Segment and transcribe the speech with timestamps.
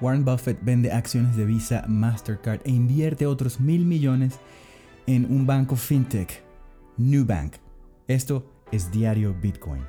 [0.00, 4.38] Warren Buffett vende acciones de Visa, Mastercard e invierte otros mil millones
[5.06, 6.42] en un banco fintech,
[6.98, 7.54] Nubank.
[8.06, 9.82] Esto es Diario Bitcoin.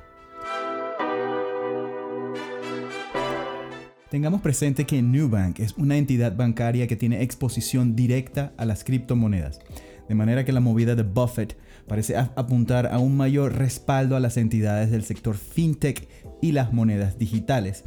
[4.10, 9.60] Tengamos presente que Nubank es una entidad bancaria que tiene exposición directa a las criptomonedas,
[10.08, 11.58] de manera que la movida de Buffett
[11.88, 16.08] parece apuntar a un mayor respaldo a las entidades del sector fintech
[16.40, 17.84] y las monedas digitales,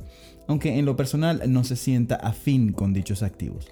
[0.48, 3.72] aunque en lo personal no se sienta afín con dichos activos.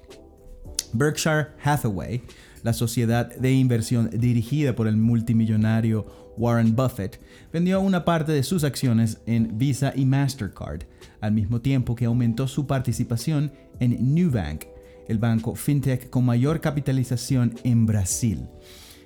[0.93, 2.21] Berkshire Hathaway,
[2.63, 7.19] la sociedad de inversión dirigida por el multimillonario Warren Buffett,
[7.51, 10.83] vendió una parte de sus acciones en Visa y Mastercard,
[11.21, 14.63] al mismo tiempo que aumentó su participación en Nubank,
[15.07, 18.47] el banco fintech con mayor capitalización en Brasil,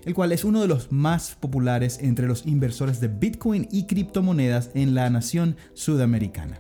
[0.06, 4.70] el cual es uno de los más populares entre los inversores de Bitcoin y criptomonedas
[4.74, 6.58] en la nación sudamericana.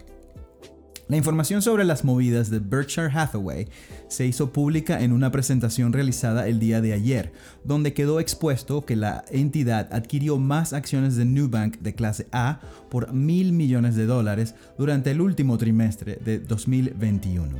[1.09, 3.67] La información sobre las movidas de Berkshire Hathaway
[4.07, 7.33] se hizo pública en una presentación realizada el día de ayer,
[7.65, 13.11] donde quedó expuesto que la entidad adquirió más acciones de Nubank de clase A por
[13.11, 17.57] mil millones de dólares durante el último trimestre de 2021,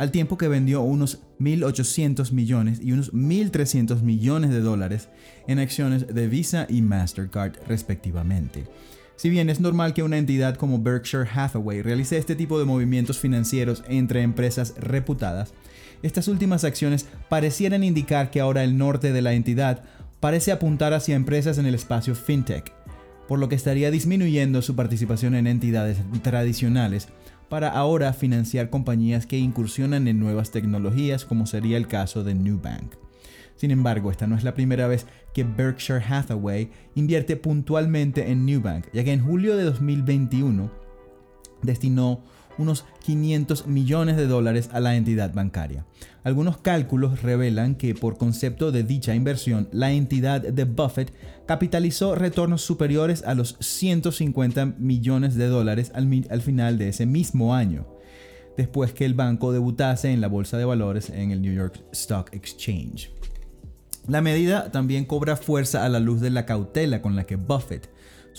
[0.00, 5.10] al tiempo que vendió unos 1.800 millones y unos 1.300 millones de dólares
[5.46, 8.64] en acciones de Visa y Mastercard respectivamente.
[9.16, 13.18] Si bien es normal que una entidad como Berkshire Hathaway realice este tipo de movimientos
[13.18, 15.52] financieros entre empresas reputadas,
[16.02, 19.84] estas últimas acciones parecieran indicar que ahora el norte de la entidad
[20.18, 22.72] parece apuntar hacia empresas en el espacio fintech,
[23.28, 27.08] por lo que estaría disminuyendo su participación en entidades tradicionales
[27.50, 32.94] para ahora financiar compañías que incursionan en nuevas tecnologías como sería el caso de Nubank.
[33.56, 38.86] Sin embargo, esta no es la primera vez que Berkshire Hathaway invierte puntualmente en Nubank,
[38.94, 40.70] ya que en julio de 2021
[41.60, 42.22] destinó
[42.60, 45.86] unos 500 millones de dólares a la entidad bancaria.
[46.22, 51.12] Algunos cálculos revelan que por concepto de dicha inversión, la entidad de Buffett
[51.46, 57.54] capitalizó retornos superiores a los 150 millones de dólares al, al final de ese mismo
[57.54, 57.86] año,
[58.56, 62.34] después que el banco debutase en la bolsa de valores en el New York Stock
[62.34, 63.10] Exchange.
[64.06, 67.88] La medida también cobra fuerza a la luz de la cautela con la que Buffett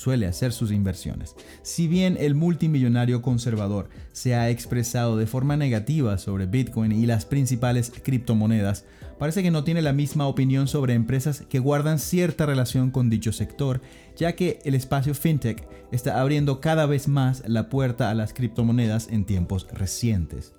[0.02, 1.36] suele hacer sus inversiones.
[1.62, 7.26] Si bien el multimillonario conservador se ha expresado de forma negativa sobre Bitcoin y las
[7.26, 8.86] principales criptomonedas,
[9.20, 13.32] parece que no tiene la misma opinión sobre empresas que guardan cierta relación con dicho
[13.32, 13.80] sector,
[14.18, 19.08] ya que el espacio fintech está abriendo cada vez más la puerta a las criptomonedas
[19.10, 20.54] en tiempos recientes.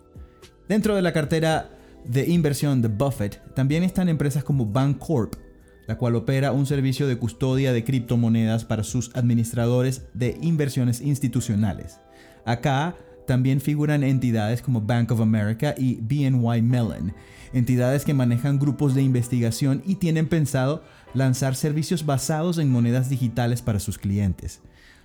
[0.69, 1.71] Dentro de la cartera
[2.05, 5.35] de inversión de Buffett también están empresas como Bancorp,
[5.87, 11.99] la cual opera un servicio de custodia de criptomonedas para sus administradores de inversiones institucionales.
[12.45, 17.15] Acá también figuran entidades como Bank of America y BNY Mellon,
[17.53, 20.83] entidades que manejan grupos de investigación y tienen pensado
[21.15, 24.61] lanzar servicios basados en monedas digitales para sus clientes.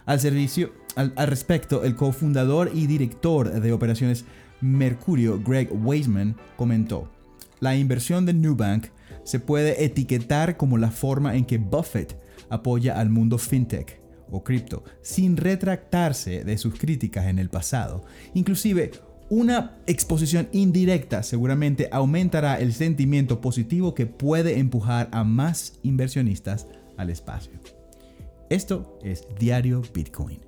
[0.06, 4.26] Al, servicio, al, respecto, el cofundador y director de operaciones
[4.62, 7.12] Mercurio, Greg Weisman, comentó,
[7.60, 8.88] la inversión de Nubank
[9.28, 12.18] se puede etiquetar como la forma en que Buffett
[12.48, 14.00] apoya al mundo fintech
[14.32, 18.06] o cripto, sin retractarse de sus críticas en el pasado.
[18.36, 18.92] Inclusive,
[19.30, 27.10] una exposición indirecta seguramente aumentará el sentimiento positivo que puede empujar a más inversionistas al
[27.10, 27.60] espacio.
[28.50, 30.47] Esto es Diario Bitcoin.